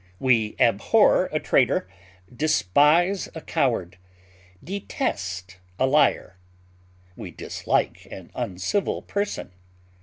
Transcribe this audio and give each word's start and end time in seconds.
We 0.19 0.55
abhor 0.57 1.29
a 1.31 1.39
traitor, 1.39 1.87
despise 2.35 3.29
a 3.35 3.41
coward, 3.41 3.99
detest 4.63 5.57
a 5.77 5.85
liar. 5.85 6.37
We 7.15 7.29
dislike 7.29 8.07
an 8.09 8.31
uncivil 8.33 9.03
person. 9.03 9.51